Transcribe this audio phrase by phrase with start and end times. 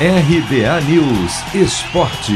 [0.00, 2.32] RBA News Esporte.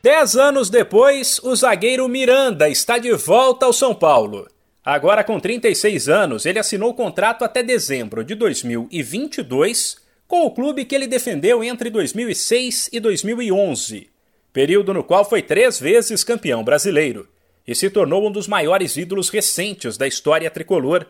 [0.00, 4.46] Dez anos depois, o zagueiro Miranda está de volta ao São Paulo.
[4.84, 9.96] Agora, com 36 anos, ele assinou contrato até dezembro de 2022
[10.28, 14.10] com o clube que ele defendeu entre 2006 e 2011,
[14.52, 17.28] período no qual foi três vezes campeão brasileiro
[17.66, 21.04] e se tornou um dos maiores ídolos recentes da história tricolor.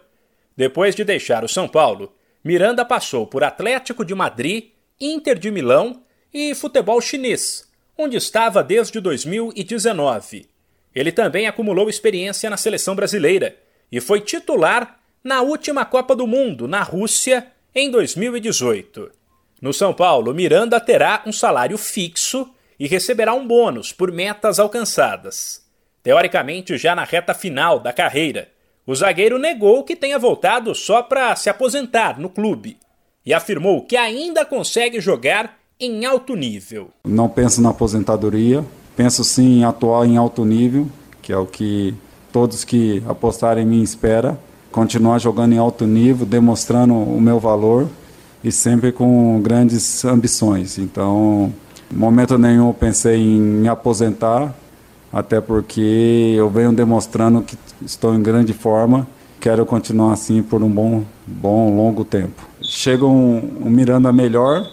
[0.56, 2.14] Depois de deixar o São Paulo,
[2.44, 6.02] Miranda passou por Atlético de Madrid, Inter de Milão
[6.34, 10.48] e futebol chinês, onde estava desde 2019.
[10.94, 13.56] Ele também acumulou experiência na seleção brasileira
[13.90, 19.10] e foi titular na última Copa do Mundo, na Rússia, em 2018.
[19.60, 25.64] No São Paulo, Miranda terá um salário fixo e receberá um bônus por metas alcançadas.
[26.02, 28.48] Teoricamente, já na reta final da carreira,
[28.86, 32.76] o zagueiro negou que tenha voltado só para se aposentar no clube
[33.24, 36.90] e afirmou que ainda consegue jogar em alto nível.
[37.04, 38.64] Não penso na aposentadoria,
[38.96, 40.88] penso sim em atuar em alto nível,
[41.20, 41.94] que é o que
[42.32, 44.38] todos que apostarem em mim espera
[44.72, 47.88] continuar jogando em alto nível, demonstrando o meu valor
[48.42, 50.78] e sempre com grandes ambições.
[50.78, 51.52] Então,
[51.92, 54.52] momento nenhum pensei em me aposentar,
[55.12, 59.06] até porque eu venho demonstrando que estou em grande forma,
[59.40, 62.48] quero continuar assim por um bom, bom longo tempo.
[62.62, 64.66] Chega um, um Miranda melhor,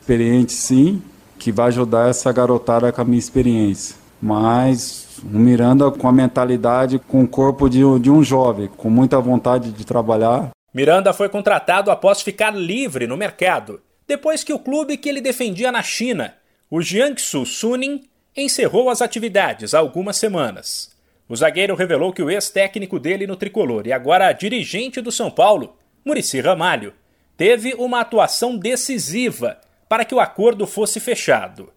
[0.00, 1.02] experiente sim,
[1.38, 3.96] que vai ajudar essa garotada com a minha experiência.
[4.20, 9.20] Mas um Miranda com a mentalidade, com o corpo de, de um jovem, com muita
[9.20, 10.50] vontade de trabalhar.
[10.72, 15.70] Miranda foi contratado após ficar livre no mercado, depois que o clube que ele defendia
[15.70, 16.34] na China,
[16.70, 18.02] o Jiangsu Suning,
[18.36, 20.92] encerrou as atividades há algumas semanas.
[21.28, 25.76] O zagueiro revelou que o ex-técnico dele no tricolor e agora dirigente do São Paulo,
[26.04, 26.92] Murici Ramalho,
[27.36, 31.72] teve uma atuação decisiva para que o acordo fosse fechado.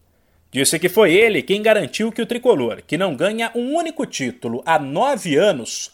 [0.52, 4.62] Disse que foi ele quem garantiu que o tricolor, que não ganha um único título
[4.66, 5.92] há nove anos,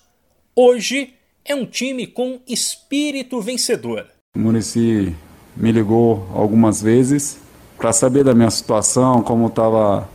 [0.56, 1.13] hoje
[1.45, 4.07] é um time com espírito vencedor.
[4.35, 5.16] Murici
[5.56, 7.40] me ligou algumas vezes
[7.78, 10.07] para saber da minha situação, como estava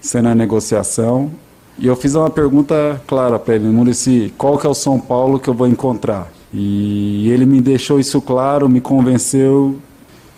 [0.00, 1.30] sendo a negociação.
[1.78, 5.38] E eu fiz uma pergunta clara para ele, Murici, qual que é o São Paulo
[5.38, 6.30] que eu vou encontrar?
[6.52, 9.76] E ele me deixou isso claro, me convenceu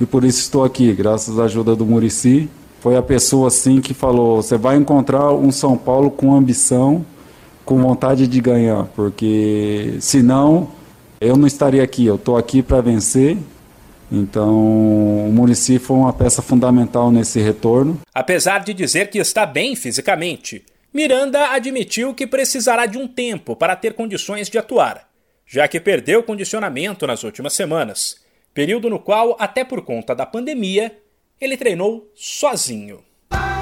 [0.00, 2.48] e por isso estou aqui, graças à ajuda do Murici
[2.80, 7.04] foi a pessoa assim que falou: você vai encontrar um São Paulo com ambição,
[7.64, 10.68] com vontade de ganhar, porque senão
[11.20, 12.06] eu não estaria aqui.
[12.06, 13.38] Eu estou aqui para vencer.
[14.10, 18.00] Então, o Murici foi uma peça fundamental nesse retorno.
[18.12, 23.76] Apesar de dizer que está bem fisicamente, Miranda admitiu que precisará de um tempo para
[23.76, 25.08] ter condições de atuar,
[25.46, 28.16] já que perdeu condicionamento nas últimas semanas,
[28.52, 30.96] período no qual, até por conta da pandemia,
[31.40, 32.98] ele treinou sozinho.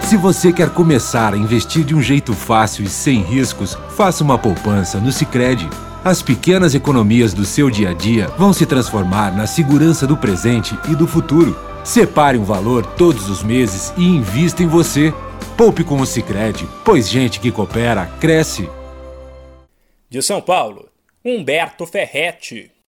[0.03, 4.39] Se você quer começar a investir de um jeito fácil e sem riscos, faça uma
[4.39, 5.69] poupança no Sicredi.
[6.09, 10.75] As pequenas economias do seu dia a dia vão se transformar na segurança do presente
[10.91, 11.55] e do futuro.
[11.85, 15.13] Separe um valor todos os meses e invista em você.
[15.55, 18.71] Poupe com o Sicredi, pois gente que coopera cresce.
[20.09, 20.89] De São Paulo,
[21.23, 22.71] Humberto Ferretti.